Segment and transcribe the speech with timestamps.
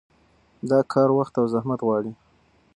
[0.69, 2.11] دا کار وخت او زحمت غواړي.